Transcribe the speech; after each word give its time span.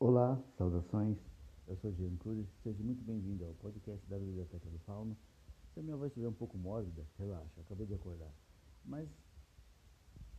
Olá, 0.00 0.40
saudações. 0.56 1.18
Eu 1.66 1.76
sou 1.78 1.92
Jean 1.92 2.14
Cury. 2.18 2.46
Seja 2.62 2.80
muito 2.84 3.02
bem-vindo 3.02 3.44
ao 3.44 3.54
podcast 3.54 4.06
da 4.06 4.16
Biblioteca 4.16 4.70
do 4.70 4.78
Fauno. 4.86 5.18
Se 5.74 5.80
a 5.80 5.82
minha 5.82 5.96
voz 5.96 6.12
estiver 6.12 6.28
um 6.28 6.32
pouco 6.32 6.56
mórbida, 6.56 7.04
relaxa, 7.18 7.60
acabei 7.60 7.84
de 7.84 7.94
acordar. 7.94 8.32
Mas 8.84 9.08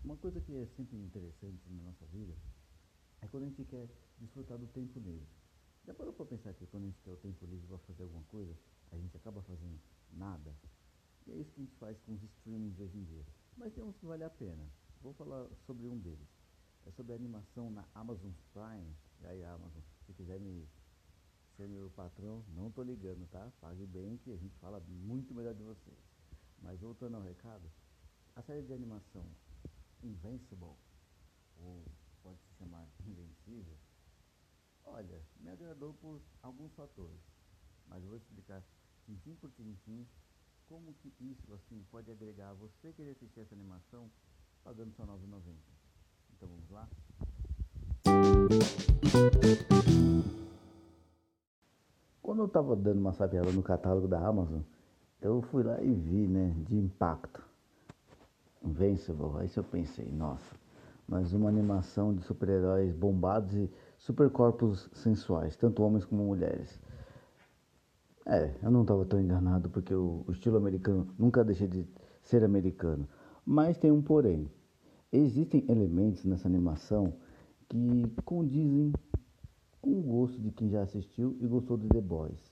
uma 0.02 0.16
coisa 0.16 0.40
que 0.40 0.56
é 0.56 0.66
sempre 0.78 0.96
interessante 0.96 1.60
na 1.72 1.84
nossa 1.84 2.06
vida 2.06 2.34
é 3.22 3.28
quando 3.28 3.44
a 3.44 3.46
gente 3.48 3.66
quer 3.66 3.90
desfrutar 4.18 4.58
do 4.58 4.68
tempo 4.68 4.98
livre. 4.98 5.28
Já 5.86 5.94
parou 5.94 6.14
para 6.14 6.28
pensar 6.28 6.54
que 6.54 6.66
quando 6.68 6.84
a 6.84 6.88
gente 6.88 7.02
quer 7.02 7.12
o 7.12 7.18
tempo 7.18 7.46
livre 7.46 7.68
para 7.68 7.80
fazer 7.80 8.04
alguma 8.04 8.24
coisa, 8.32 8.56
a 8.94 8.98
gente 8.98 9.18
acaba 9.18 9.42
fazendo 9.42 9.78
nada? 10.14 10.56
E 11.28 11.34
é 11.34 11.36
isso 11.36 11.52
que 11.52 11.60
a 11.60 11.64
gente 11.66 11.76
faz 11.76 12.00
com 12.06 12.14
os 12.14 12.24
streamings 12.24 12.80
hoje 12.80 12.98
em 12.98 13.04
dia. 13.04 13.26
Mas 13.58 13.74
tem 13.74 13.84
uns 13.84 13.98
que 13.98 14.06
vale 14.06 14.24
a 14.24 14.30
pena. 14.30 14.66
Vou 15.02 15.14
falar 15.16 15.50
sobre 15.66 15.86
um 15.86 15.98
deles. 15.98 16.39
É 16.86 16.92
sobre 16.92 17.14
animação 17.14 17.70
na 17.70 17.86
Amazon 17.94 18.32
Prime. 18.54 18.96
E 19.22 19.26
aí, 19.28 19.44
Amazon, 19.44 19.82
se 20.06 20.14
quiser 20.14 20.40
me 20.40 20.68
ser 21.56 21.68
meu 21.68 21.90
patrão, 21.90 22.44
não 22.56 22.72
tô 22.72 22.82
ligando, 22.84 23.28
tá? 23.30 23.52
Pague 23.60 23.86
bem 23.86 24.18
que 24.18 24.32
a 24.32 24.38
gente 24.38 24.56
fala 24.60 24.80
muito 24.88 25.34
melhor 25.34 25.54
de 25.54 25.62
vocês. 25.62 25.98
Mas 26.62 26.80
voltando 26.80 27.16
ao 27.16 27.22
recado, 27.22 27.70
a 28.36 28.42
série 28.42 28.62
de 28.62 28.74
animação 28.74 29.26
Invincible, 30.02 30.78
ou 31.58 31.86
pode 32.24 32.40
se 32.40 32.54
chamar 32.58 32.88
Invencível, 33.06 33.78
olha, 34.86 35.22
me 35.42 35.50
agradou 35.50 35.94
por 35.96 36.22
alguns 36.42 36.74
fatores. 36.74 37.20
Mas 37.88 38.04
vou 38.04 38.16
explicar 38.16 38.64
tintim 39.06 39.36
por 39.36 39.52
tintim 39.52 40.08
como 40.68 40.94
que 40.94 41.14
isso 41.20 41.54
assim 41.54 41.84
pode 41.92 42.10
agregar 42.12 42.54
você 42.54 42.94
querer 42.94 43.12
assistir 43.12 43.42
essa 43.42 43.56
animação 43.56 44.10
pagando 44.64 44.94
só 44.94 45.04
R$ 45.04 45.12
9,90. 45.12 45.79
Então 46.40 46.48
vamos 46.48 46.70
lá? 46.72 46.88
Quando 52.22 52.40
eu 52.40 52.46
estava 52.46 52.76
dando 52.78 53.00
uma 53.00 53.12
sapiada 53.12 53.52
no 53.52 53.62
catálogo 53.62 54.08
da 54.08 54.26
Amazon, 54.26 54.62
eu 55.22 55.42
fui 55.42 55.64
lá 55.64 55.82
e 55.82 55.94
vi, 55.94 56.28
né, 56.28 56.56
de 56.66 56.78
impacto. 56.78 57.44
Invincible. 58.64 59.38
Aí 59.40 59.50
eu 59.54 59.64
pensei, 59.64 60.10
nossa, 60.12 60.56
mas 61.06 61.34
uma 61.34 61.50
animação 61.50 62.14
de 62.14 62.22
super-heróis 62.22 62.94
bombados 62.94 63.54
e 63.54 63.70
supercorpos 63.98 64.90
sensuais, 64.94 65.58
tanto 65.58 65.84
homens 65.84 66.06
como 66.06 66.24
mulheres. 66.24 66.80
É, 68.26 68.54
eu 68.62 68.72
não 68.72 68.84
estava 68.84 69.04
tão 69.06 69.20
enganado 69.20 69.70
porque 69.70 69.94
o, 69.94 70.24
o, 70.26 70.32
estilo 70.32 70.56
americano 70.56 71.08
nunca 71.18 71.44
deixa 71.44 71.68
de 71.68 71.86
ser 72.22 72.44
americano. 72.44 73.08
Mas 73.46 73.78
tem 73.78 73.92
um 73.92 74.02
porém. 74.02 74.50
Existem 75.12 75.66
elementos 75.68 76.24
nessa 76.24 76.48
animação 76.48 77.14
que 77.68 78.04
condizem 78.24 78.94
com 79.82 79.98
o 79.98 80.02
gosto 80.02 80.40
de 80.40 80.52
quem 80.52 80.70
já 80.70 80.84
assistiu 80.84 81.36
e 81.40 81.48
gostou 81.48 81.78
de 81.78 81.88
The 81.88 82.00
Boys. 82.00 82.52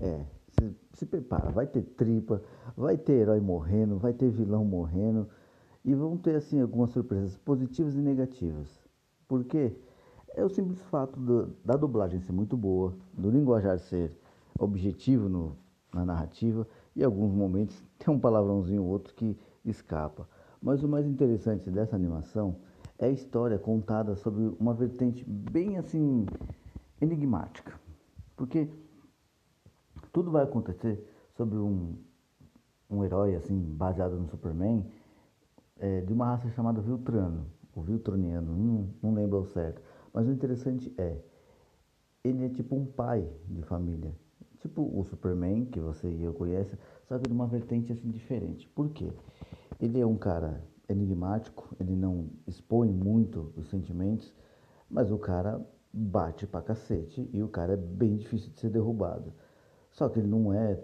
É, 0.00 0.24
se, 0.48 0.76
se 0.92 1.06
prepara, 1.06 1.50
vai 1.50 1.66
ter 1.66 1.82
tripa, 1.82 2.40
vai 2.76 2.96
ter 2.96 3.14
herói 3.14 3.40
morrendo, 3.40 3.98
vai 3.98 4.12
ter 4.12 4.30
vilão 4.30 4.64
morrendo 4.64 5.28
e 5.84 5.94
vão 5.94 6.16
ter 6.16 6.36
assim 6.36 6.60
algumas 6.60 6.90
surpresas 6.90 7.36
positivas 7.38 7.96
e 7.96 8.00
negativas. 8.00 8.68
Por 9.26 9.44
quê? 9.44 9.76
É 10.28 10.44
o 10.44 10.48
simples 10.48 10.80
fato 10.82 11.18
do, 11.18 11.56
da 11.64 11.76
dublagem 11.76 12.20
ser 12.20 12.32
muito 12.32 12.56
boa, 12.56 12.94
do 13.12 13.30
linguajar 13.30 13.80
ser 13.80 14.16
objetivo 14.60 15.28
no, 15.28 15.56
na 15.92 16.04
narrativa 16.04 16.68
e 16.94 17.00
em 17.00 17.04
alguns 17.04 17.32
momentos 17.32 17.82
tem 17.98 18.14
um 18.14 18.20
palavrãozinho 18.20 18.84
ou 18.84 18.90
outro 18.90 19.12
que 19.12 19.36
escapa. 19.64 20.28
Mas 20.66 20.82
o 20.82 20.88
mais 20.88 21.06
interessante 21.06 21.70
dessa 21.70 21.94
animação 21.94 22.56
é 22.98 23.06
a 23.06 23.10
história 23.10 23.56
contada 23.56 24.16
sobre 24.16 24.52
uma 24.58 24.74
vertente 24.74 25.24
bem 25.24 25.78
assim 25.78 26.26
enigmática. 27.00 27.78
Porque 28.34 28.68
tudo 30.12 30.28
vai 30.32 30.42
acontecer 30.42 31.08
sobre 31.36 31.56
um, 31.56 31.94
um 32.90 33.04
herói 33.04 33.36
assim 33.36 33.56
baseado 33.56 34.16
no 34.16 34.28
Superman 34.28 34.84
é, 35.78 36.00
de 36.00 36.12
uma 36.12 36.26
raça 36.26 36.50
chamada 36.50 36.80
Viltrano, 36.80 37.46
o 37.72 37.80
Viltroniano, 37.80 38.52
não, 38.56 38.88
não 39.00 39.14
lembro 39.14 39.36
ao 39.36 39.44
certo. 39.44 39.80
Mas 40.12 40.26
o 40.26 40.32
interessante 40.32 40.92
é, 40.98 41.16
ele 42.24 42.44
é 42.44 42.48
tipo 42.48 42.74
um 42.74 42.86
pai 42.86 43.24
de 43.46 43.62
família, 43.62 44.12
tipo 44.58 44.82
o 44.82 45.04
Superman 45.04 45.66
que 45.66 45.78
você 45.78 46.10
e 46.10 46.24
eu 46.24 46.34
conhece, 46.34 46.76
só 47.06 47.16
que 47.20 47.28
de 47.28 47.32
uma 47.32 47.46
vertente 47.46 47.92
assim 47.92 48.10
diferente. 48.10 48.66
Por 48.66 48.88
quê? 48.88 49.12
Ele 49.80 50.00
é 50.00 50.06
um 50.06 50.16
cara 50.16 50.62
enigmático, 50.88 51.74
ele 51.78 51.94
não 51.94 52.30
expõe 52.46 52.90
muito 52.90 53.52
os 53.56 53.68
sentimentos, 53.68 54.32
mas 54.88 55.10
o 55.10 55.18
cara 55.18 55.60
bate 55.92 56.46
pra 56.46 56.62
cacete 56.62 57.28
e 57.32 57.42
o 57.42 57.48
cara 57.48 57.74
é 57.74 57.76
bem 57.76 58.16
difícil 58.16 58.50
de 58.50 58.60
ser 58.60 58.70
derrubado. 58.70 59.32
Só 59.90 60.08
que 60.08 60.18
ele 60.18 60.28
não 60.28 60.52
é 60.52 60.80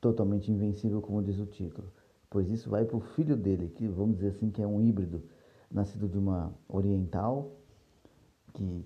totalmente 0.00 0.52
invencível, 0.52 1.00
como 1.00 1.22
diz 1.22 1.38
o 1.38 1.46
título 1.46 1.90
pois 2.30 2.50
isso 2.50 2.68
vai 2.68 2.84
para 2.84 2.96
o 2.96 3.00
filho 3.00 3.36
dele, 3.36 3.68
que 3.68 3.86
vamos 3.88 4.16
dizer 4.16 4.28
assim 4.28 4.50
que 4.50 4.62
é 4.62 4.66
um 4.66 4.80
híbrido, 4.80 5.22
nascido 5.70 6.08
de 6.08 6.18
uma 6.18 6.52
oriental, 6.68 7.52
que 8.52 8.84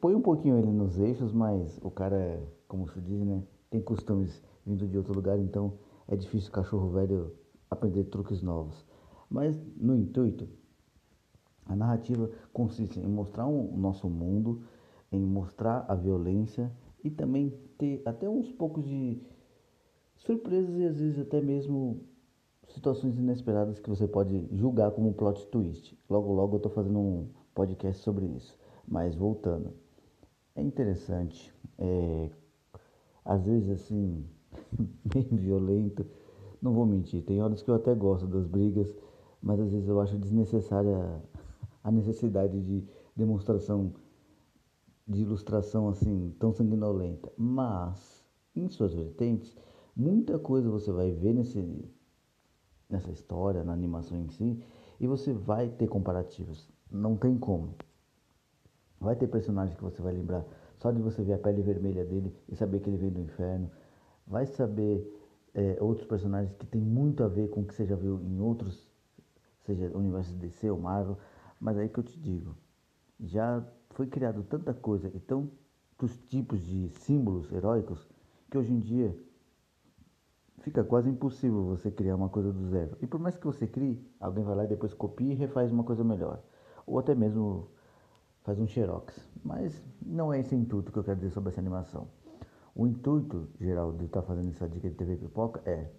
põe 0.00 0.14
um 0.14 0.20
pouquinho 0.20 0.58
ele 0.58 0.70
nos 0.70 0.98
eixos, 0.98 1.32
mas 1.32 1.78
o 1.82 1.90
cara, 1.90 2.42
como 2.68 2.88
se 2.88 3.00
diz, 3.00 3.20
né, 3.20 3.42
tem 3.70 3.80
costumes 3.80 4.42
vindo 4.64 4.86
de 4.86 4.96
outro 4.96 5.12
lugar, 5.12 5.38
então 5.38 5.74
é 6.08 6.16
difícil 6.16 6.48
o 6.48 6.52
cachorro 6.52 6.88
velho 6.88 7.32
aprender 7.74 8.04
truques 8.04 8.42
novos. 8.42 8.84
Mas 9.28 9.60
no 9.76 9.94
intuito, 9.94 10.48
a 11.66 11.74
narrativa 11.74 12.30
consiste 12.52 13.00
em 13.00 13.08
mostrar 13.08 13.46
o 13.46 13.74
um, 13.74 13.76
nosso 13.76 14.08
mundo, 14.08 14.62
em 15.10 15.24
mostrar 15.24 15.84
a 15.88 15.94
violência 15.94 16.70
e 17.02 17.10
também 17.10 17.52
ter 17.78 18.02
até 18.04 18.28
uns 18.28 18.50
poucos 18.52 18.84
de 18.84 19.20
surpresas 20.16 20.76
e 20.78 20.84
às 20.84 20.98
vezes 20.98 21.18
até 21.18 21.40
mesmo 21.40 22.00
situações 22.68 23.18
inesperadas 23.18 23.78
que 23.78 23.88
você 23.88 24.06
pode 24.06 24.48
julgar 24.52 24.90
como 24.90 25.08
um 25.08 25.12
plot 25.12 25.46
twist. 25.48 25.98
Logo, 26.08 26.32
logo 26.32 26.54
eu 26.54 26.56
estou 26.58 26.72
fazendo 26.72 26.98
um 26.98 27.28
podcast 27.54 28.02
sobre 28.02 28.26
isso. 28.26 28.58
Mas 28.86 29.14
voltando, 29.14 29.72
é 30.54 30.62
interessante, 30.62 31.54
é, 31.78 32.30
às 33.24 33.46
vezes 33.46 33.70
assim, 33.70 34.26
bem 35.04 35.24
violento. 35.32 36.06
Não 36.64 36.72
vou 36.72 36.84
mentir, 36.86 37.22
tem 37.22 37.40
horas 37.40 37.62
que 37.62 37.70
eu 37.70 37.76
até 37.76 37.94
gosto 37.94 38.26
das 38.26 38.46
brigas, 38.46 38.92
mas 39.40 39.60
às 39.60 39.70
vezes 39.70 39.88
eu 39.88 40.00
acho 40.00 40.18
desnecessária 40.18 41.22
a 41.84 41.92
necessidade 41.92 42.60
de 42.60 42.82
demonstração, 43.14 43.92
de 45.06 45.22
ilustração 45.22 45.88
assim 45.88 46.34
tão 46.40 46.52
sanguinolenta. 46.52 47.30
Mas, 47.36 48.24
em 48.56 48.68
suas 48.68 48.92
vertentes, 48.94 49.56
Muita 49.96 50.40
coisa 50.40 50.68
você 50.68 50.90
vai 50.90 51.12
ver 51.12 51.32
nesse, 51.32 51.88
nessa 52.90 53.12
história, 53.12 53.62
na 53.62 53.72
animação 53.72 54.18
em 54.18 54.28
si, 54.28 54.60
e 54.98 55.06
você 55.06 55.32
vai 55.32 55.68
ter 55.68 55.86
comparativos. 55.86 56.68
Não 56.90 57.16
tem 57.16 57.38
como. 57.38 57.76
Vai 59.00 59.14
ter 59.14 59.28
personagens 59.28 59.76
que 59.76 59.84
você 59.84 60.02
vai 60.02 60.12
lembrar 60.12 60.44
só 60.78 60.90
de 60.90 61.00
você 61.00 61.22
ver 61.22 61.34
a 61.34 61.38
pele 61.38 61.62
vermelha 61.62 62.04
dele 62.04 62.34
e 62.48 62.56
saber 62.56 62.80
que 62.80 62.90
ele 62.90 62.96
veio 62.96 63.12
do 63.12 63.20
inferno. 63.20 63.70
Vai 64.26 64.46
saber 64.46 65.23
é, 65.54 65.76
outros 65.80 66.06
personagens 66.06 66.52
que 66.56 66.66
tem 66.66 66.80
muito 66.80 67.22
a 67.22 67.28
ver 67.28 67.48
com 67.48 67.60
o 67.60 67.64
que 67.64 67.74
você 67.74 67.86
já 67.86 67.94
viu 67.94 68.20
em 68.20 68.40
outros, 68.40 68.88
seja 69.64 69.90
universo 69.96 70.34
DC 70.34 70.68
ou 70.70 70.78
Marvel. 70.78 71.16
Mas 71.60 71.78
aí 71.78 71.88
que 71.88 71.98
eu 71.98 72.04
te 72.04 72.20
digo, 72.20 72.56
já 73.20 73.64
foi 73.90 74.06
criado 74.06 74.42
tanta 74.42 74.74
coisa 74.74 75.10
e 75.14 75.20
tantos 75.20 76.18
tipos 76.28 76.60
de 76.60 76.88
símbolos 76.88 77.50
heróicos 77.52 78.06
que 78.50 78.58
hoje 78.58 78.72
em 78.72 78.80
dia 78.80 79.16
fica 80.60 80.82
quase 80.82 81.08
impossível 81.08 81.64
você 81.64 81.90
criar 81.90 82.16
uma 82.16 82.28
coisa 82.28 82.52
do 82.52 82.66
zero. 82.68 82.96
E 83.00 83.06
por 83.06 83.20
mais 83.20 83.36
que 83.36 83.46
você 83.46 83.66
crie, 83.66 84.04
alguém 84.18 84.42
vai 84.42 84.56
lá 84.56 84.64
e 84.64 84.68
depois 84.68 84.92
copia 84.92 85.32
e 85.32 85.36
refaz 85.36 85.70
uma 85.70 85.84
coisa 85.84 86.02
melhor. 86.02 86.42
Ou 86.86 86.98
até 86.98 87.14
mesmo 87.14 87.70
faz 88.42 88.58
um 88.58 88.66
xerox. 88.66 89.14
Mas 89.44 89.82
não 90.04 90.32
é 90.32 90.40
esse 90.40 90.54
intuito 90.54 90.90
que 90.90 90.98
eu 90.98 91.04
quero 91.04 91.16
dizer 91.16 91.30
sobre 91.30 91.50
essa 91.50 91.60
animação. 91.60 92.08
O 92.74 92.86
intuito 92.86 93.48
geral 93.60 93.92
de 93.92 94.06
estar 94.06 94.22
fazendo 94.22 94.50
essa 94.50 94.68
dica 94.68 94.88
de 94.88 94.96
TV 94.96 95.16
Pipoca 95.16 95.62
é 95.64 95.90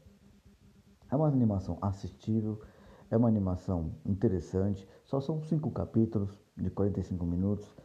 é 1.10 1.16
uma 1.16 1.28
animação 1.28 1.78
assistível, 1.82 2.60
é 3.12 3.16
uma 3.16 3.28
animação 3.28 3.96
interessante, 4.04 4.88
só 5.04 5.22
são 5.22 5.42
cinco 5.44 5.70
capítulos 5.72 6.36
de 6.58 6.70
45 6.72 7.26
minutos, 7.26 7.76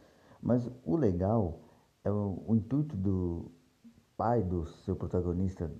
mas 0.41 0.69
o 0.83 0.97
legal 0.97 1.59
é 2.03 2.11
o, 2.11 2.43
o 2.47 2.55
intuito 2.55 2.97
do 2.97 3.51
pai 4.17 4.41
do 4.41 4.65
seu 4.65 4.95
protagonista 4.95 5.71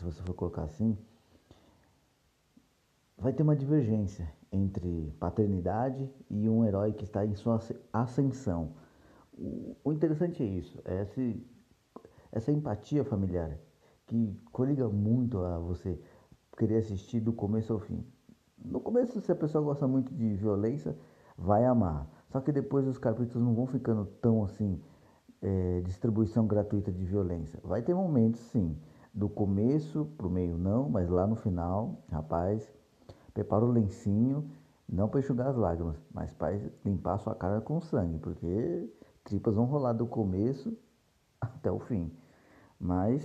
se 0.00 0.04
você 0.04 0.22
for 0.22 0.34
colocar 0.34 0.62
assim, 0.62 0.96
vai 3.18 3.32
ter 3.32 3.42
uma 3.42 3.54
divergência 3.54 4.32
entre 4.50 5.14
paternidade 5.20 6.10
e 6.28 6.48
um 6.48 6.64
herói 6.64 6.92
que 6.92 7.04
está 7.04 7.24
em 7.24 7.34
sua 7.34 7.60
ascensão. 7.92 8.72
O 9.84 9.92
interessante 9.92 10.42
é 10.42 10.46
isso, 10.46 10.80
é 10.84 11.02
esse, 11.02 11.46
essa 12.32 12.52
empatia 12.52 13.04
familiar 13.04 13.58
que 14.06 14.36
coliga 14.52 14.88
muito 14.88 15.38
a 15.38 15.58
você 15.58 16.00
querer 16.56 16.78
assistir 16.78 17.20
do 17.20 17.32
começo 17.32 17.72
ao 17.72 17.78
fim. 17.78 18.04
No 18.64 18.80
começo, 18.80 19.20
se 19.20 19.32
a 19.32 19.36
pessoa 19.36 19.62
gosta 19.62 19.86
muito 19.86 20.12
de 20.12 20.34
violência, 20.34 20.96
vai 21.38 21.64
amar. 21.64 22.06
Só 22.28 22.40
que 22.40 22.52
depois 22.52 22.86
os 22.86 22.98
capítulos 22.98 23.46
não 23.46 23.54
vão 23.54 23.66
ficando 23.66 24.04
tão 24.20 24.44
assim, 24.44 24.80
é, 25.40 25.80
distribuição 25.82 26.46
gratuita 26.46 26.92
de 26.92 27.04
violência. 27.04 27.58
Vai 27.64 27.82
ter 27.82 27.94
momentos, 27.94 28.40
sim, 28.40 28.76
do 29.14 29.28
começo 29.28 30.06
pro 30.18 30.28
meio 30.28 30.58
não, 30.58 30.88
mas 30.88 31.08
lá 31.08 31.26
no 31.26 31.36
final, 31.36 32.02
rapaz, 32.10 32.68
prepara 33.32 33.64
o 33.64 33.70
lencinho, 33.70 34.50
não 34.88 35.08
para 35.08 35.20
enxugar 35.20 35.48
as 35.48 35.56
lágrimas, 35.56 35.96
mas 36.12 36.32
para 36.32 36.58
limpar 36.84 37.14
a 37.14 37.18
sua 37.18 37.34
cara 37.34 37.60
com 37.60 37.80
sangue, 37.80 38.18
porque 38.18 38.92
tripas 39.24 39.54
vão 39.54 39.64
rolar 39.64 39.92
do 39.92 40.06
começo 40.06 40.76
até 41.60 41.70
o 41.70 41.78
fim. 41.78 42.10
Mas 42.78 43.22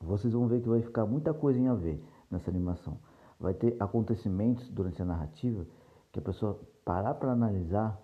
vocês 0.00 0.32
vão 0.32 0.46
ver 0.46 0.60
que 0.60 0.68
vai 0.68 0.82
ficar 0.82 1.06
muita 1.06 1.32
coisa 1.32 1.58
a 1.70 1.74
ver 1.74 2.04
nessa 2.30 2.50
animação. 2.50 2.98
Vai 3.40 3.54
ter 3.54 3.76
acontecimentos 3.80 4.68
durante 4.68 5.00
a 5.00 5.04
narrativa 5.04 5.66
que 6.12 6.18
a 6.18 6.22
pessoa 6.22 6.60
parar 6.84 7.14
para 7.14 7.32
analisar. 7.32 7.98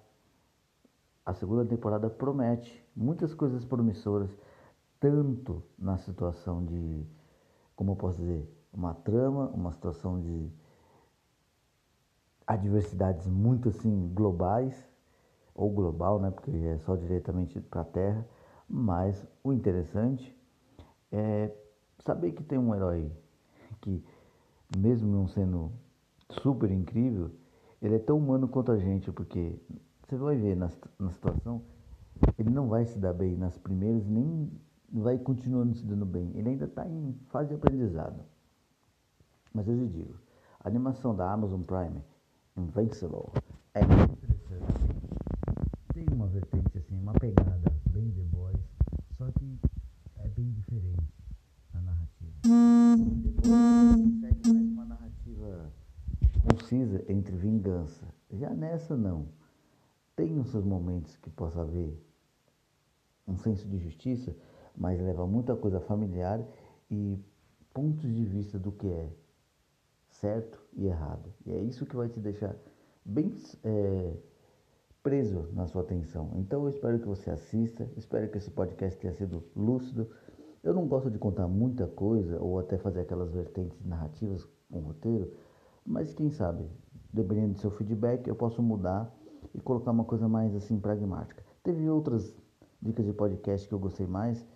A 1.24 1.34
segunda 1.34 1.64
temporada 1.64 2.08
promete 2.08 2.84
muitas 2.96 3.34
coisas 3.34 3.64
promissoras, 3.64 4.30
tanto 4.98 5.62
na 5.78 5.98
situação 5.98 6.64
de, 6.64 7.06
como 7.76 7.92
eu 7.92 7.96
posso 7.96 8.18
dizer, 8.18 8.48
uma 8.72 8.94
trama, 8.94 9.48
uma 9.48 9.72
situação 9.72 10.20
de 10.20 10.50
adversidades 12.46 13.26
muito 13.26 13.68
assim 13.68 14.10
globais, 14.14 14.88
ou 15.54 15.70
global, 15.70 16.20
né, 16.20 16.30
porque 16.30 16.50
é 16.52 16.78
só 16.78 16.94
diretamente 16.94 17.60
para 17.60 17.80
a 17.80 17.84
Terra, 17.84 18.26
mas 18.68 19.26
o 19.42 19.52
interessante 19.52 20.36
é 21.10 21.50
saber 22.00 22.32
que 22.32 22.42
tem 22.42 22.58
um 22.58 22.74
herói 22.74 23.10
que, 23.80 24.04
mesmo 24.76 25.10
não 25.10 25.26
sendo 25.26 25.72
super 26.42 26.70
incrível, 26.70 27.30
ele 27.80 27.94
é 27.94 27.98
tão 27.98 28.18
humano 28.18 28.48
quanto 28.48 28.72
a 28.72 28.76
gente, 28.76 29.10
porque 29.10 29.58
você 30.06 30.16
vai 30.16 30.36
ver 30.36 30.56
na, 30.56 30.70
na 30.98 31.10
situação, 31.10 31.62
ele 32.38 32.50
não 32.50 32.68
vai 32.68 32.84
se 32.84 32.98
dar 32.98 33.12
bem 33.12 33.36
nas 33.36 33.56
primeiras, 33.56 34.06
nem 34.06 34.50
vai 34.92 35.18
continuando 35.18 35.74
se 35.74 35.84
dando 35.84 36.04
bem. 36.04 36.32
Ele 36.34 36.50
ainda 36.50 36.64
está 36.64 36.86
em 36.86 37.14
fase 37.28 37.50
de 37.50 37.54
aprendizado. 37.54 38.22
Mas 39.54 39.68
eu 39.68 39.76
te 39.76 39.86
digo, 39.88 40.14
a 40.60 40.68
animação 40.68 41.14
da 41.14 41.30
Amazon 41.30 41.62
Prime, 41.62 42.02
Invincible, 42.56 43.32
é 43.74 43.84
muito 43.86 44.24
interessante. 44.24 44.98
Tem 45.94 46.06
uma 46.12 46.26
vertente 46.26 46.78
assim, 46.78 46.98
uma 46.98 47.12
pegada 47.14 47.77
bem 47.98 48.12
The 48.12 48.22
Boys, 48.22 48.56
só 49.16 49.28
que 49.32 49.58
é 50.18 50.28
bem 50.28 50.52
diferente 50.52 51.02
a 51.74 51.80
narrativa. 51.80 52.32
Depois 53.22 53.48
segue 54.20 54.52
mais 54.52 54.66
uma 54.68 54.84
narrativa 54.84 55.72
concisa 56.48 57.04
entre 57.08 57.34
vingança. 57.34 58.06
Já 58.30 58.50
nessa 58.50 58.96
não. 58.96 59.26
Tem 60.14 60.38
os 60.38 60.48
seus 60.50 60.64
momentos 60.64 61.16
que 61.16 61.28
possa 61.28 61.60
haver 61.60 62.00
um 63.26 63.36
senso 63.36 63.66
de 63.66 63.78
justiça, 63.78 64.34
mas 64.76 65.00
leva 65.00 65.26
muita 65.26 65.56
coisa 65.56 65.80
familiar 65.80 66.40
e 66.88 67.18
pontos 67.74 68.14
de 68.14 68.24
vista 68.24 68.60
do 68.60 68.70
que 68.70 68.86
é 68.86 69.10
certo 70.08 70.60
e 70.74 70.86
errado. 70.86 71.32
E 71.44 71.50
é 71.50 71.60
isso 71.60 71.84
que 71.84 71.96
vai 71.96 72.08
te 72.08 72.20
deixar 72.20 72.54
bem 73.04 73.34
é, 73.64 74.16
preso 75.08 75.48
na 75.54 75.66
sua 75.66 75.80
atenção. 75.80 76.32
Então 76.34 76.64
eu 76.64 76.68
espero 76.68 76.98
que 76.98 77.08
você 77.08 77.30
assista, 77.30 77.90
espero 77.96 78.30
que 78.30 78.36
esse 78.36 78.50
podcast 78.50 79.00
tenha 79.00 79.14
sido 79.14 79.42
lúcido. 79.56 80.06
Eu 80.62 80.74
não 80.74 80.86
gosto 80.86 81.10
de 81.10 81.18
contar 81.18 81.48
muita 81.48 81.86
coisa 81.86 82.38
ou 82.38 82.58
até 82.58 82.76
fazer 82.76 83.00
aquelas 83.00 83.32
vertentes 83.32 83.82
narrativas 83.86 84.46
com 84.70 84.80
roteiro, 84.80 85.32
mas 85.82 86.12
quem 86.12 86.28
sabe, 86.28 86.68
dependendo 87.10 87.54
do 87.54 87.58
seu 87.58 87.70
feedback, 87.70 88.28
eu 88.28 88.34
posso 88.34 88.62
mudar 88.62 89.10
e 89.54 89.60
colocar 89.62 89.92
uma 89.92 90.04
coisa 90.04 90.28
mais 90.28 90.54
assim 90.54 90.78
pragmática. 90.78 91.42
Teve 91.62 91.88
outras 91.88 92.36
dicas 92.82 93.06
de 93.06 93.14
podcast 93.14 93.66
que 93.66 93.74
eu 93.74 93.78
gostei 93.78 94.06
mais, 94.06 94.46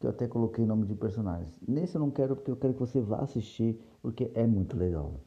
que 0.00 0.06
eu 0.06 0.10
até 0.10 0.26
coloquei 0.26 0.64
nome 0.64 0.86
de 0.86 0.94
personagens. 0.94 1.60
Nesse 1.68 1.96
eu 1.96 2.00
não 2.00 2.10
quero 2.10 2.34
porque 2.34 2.50
eu 2.50 2.56
quero 2.56 2.72
que 2.72 2.80
você 2.80 2.98
vá 2.98 3.18
assistir, 3.18 3.78
porque 4.00 4.32
é 4.34 4.46
muito 4.46 4.74
legal. 4.74 5.20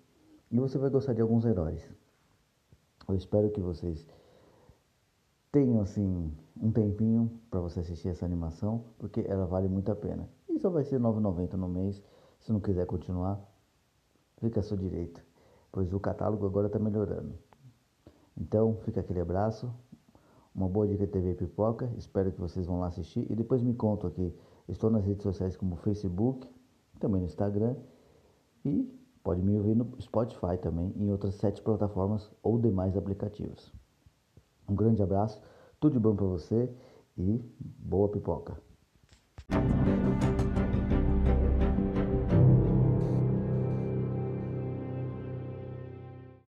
E 0.50 0.60
você 0.60 0.80
vai 0.80 0.90
gostar 0.90 1.14
de 1.14 1.22
alguns 1.22 1.46
heróis. 1.46 1.88
Eu 3.08 3.14
espero 3.14 3.52
que 3.52 3.62
vocês 3.62 4.08
tenham 5.56 5.80
assim 5.80 6.34
um 6.62 6.70
tempinho 6.70 7.32
para 7.50 7.62
você 7.62 7.80
assistir 7.80 8.10
essa 8.10 8.26
animação, 8.26 8.84
porque 9.00 9.22
ela 9.26 9.46
vale 9.46 9.70
muito 9.70 9.90
a 9.90 9.96
pena. 9.96 10.28
E 10.50 10.60
só 10.60 10.70
vai 10.70 10.84
ser 10.84 10.98
R$ 10.98 11.04
9,90 11.04 11.54
no 11.54 11.70
mês. 11.70 12.04
Se 12.42 12.52
não 12.52 12.60
quiser 12.60 12.86
continuar, 12.86 13.40
fica 14.42 14.60
a 14.60 14.64
seu 14.64 14.76
direito, 14.76 15.24
pois 15.72 15.94
o 15.94 16.00
catálogo 16.00 16.46
agora 16.46 16.68
está 16.68 16.78
melhorando. 16.78 17.36
Então, 18.38 18.76
fica 18.82 19.00
aquele 19.00 19.22
abraço, 19.22 19.74
uma 20.54 20.68
boa 20.68 20.86
dica 20.90 21.08
TV 21.08 21.34
Pipoca, 21.36 21.90
espero 21.98 22.34
que 22.34 22.42
vocês 22.42 22.66
vão 22.66 22.82
lá 22.82 22.88
assistir 22.88 23.26
e 23.32 23.34
depois 23.34 23.64
me 23.64 23.74
contam 23.74 24.10
aqui. 24.10 24.36
Estou 24.68 24.90
nas 24.90 25.06
redes 25.06 25.24
sociais 25.24 25.56
como 25.56 25.78
Facebook, 25.78 26.50
também 27.00 27.22
no 27.22 27.28
Instagram 27.28 27.78
e 28.66 28.94
pode 29.24 29.42
me 29.42 29.56
ouvir 29.58 29.74
no 29.74 29.90
Spotify 30.02 30.58
também 30.62 30.92
em 30.98 31.10
outras 31.12 31.36
sete 31.36 31.62
plataformas 31.62 32.30
ou 32.44 32.60
demais 32.60 32.98
aplicativos. 32.98 33.74
Um 34.68 34.76
grande 34.76 35.02
abraço, 35.02 35.42
tudo 35.80 35.94
de 35.94 36.00
bom 36.00 36.16
para 36.16 36.26
você 36.26 36.70
e 37.18 37.42
boa 37.60 38.10
pipoca. 38.10 38.58